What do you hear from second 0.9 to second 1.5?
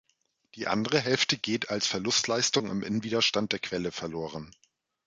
Hälfte